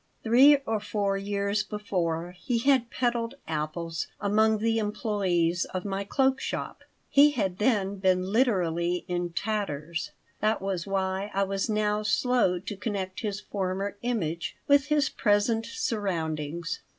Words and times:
Three 0.23 0.57
or 0.65 0.79
four 0.79 1.15
years 1.15 1.61
before 1.61 2.31
he 2.39 2.57
had 2.57 2.89
peddled 2.89 3.35
apples 3.47 4.07
among 4.19 4.57
the 4.57 4.79
employees 4.79 5.65
of 5.65 5.85
my 5.85 6.03
cloak 6.05 6.39
shop. 6.39 6.83
He 7.07 7.29
had 7.29 7.59
then 7.59 7.97
been 7.97 8.23
literally 8.33 9.05
in 9.07 9.29
tatters. 9.33 10.09
That 10.39 10.59
was 10.59 10.87
why 10.87 11.29
I 11.35 11.43
was 11.43 11.69
now 11.69 12.01
slow 12.01 12.57
to 12.57 12.75
connect 12.75 13.19
his 13.19 13.41
former 13.41 13.95
image 14.01 14.57
with 14.67 14.85
his 14.87 15.07
present 15.07 15.67
surroundings. 15.67 16.79